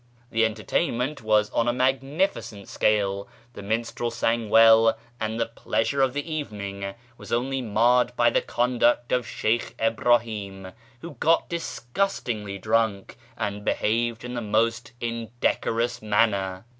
The 0.31 0.45
entertainment 0.45 1.21
was 1.21 1.51
on 1.51 1.67
a 1.67 1.73
magnificent 1.73 2.67
scale, 2.67 3.27
the 3.53 3.61
minstrel 3.61 4.09
sang 4.09 4.49
well, 4.49 4.97
and 5.19 5.39
the 5.39 5.45
pleasure 5.45 6.01
of 6.01 6.13
the 6.13 6.27
evening 6.33 6.95
was 7.19 7.31
only 7.31 7.61
marred 7.61 8.15
by 8.15 8.31
the 8.31 8.41
conduct 8.41 9.11
of 9.11 9.27
Sheykh 9.27 9.75
Ibrahim, 9.79 10.71
who 11.01 11.11
got 11.19 11.49
disgustingly 11.49 12.57
drunk, 12.57 13.15
and 13.37 13.63
behaved 13.63 14.23
in 14.23 14.33
the 14.33 14.41
most 14.41 14.91
indecorous 14.99 16.01
manner. 16.01 16.65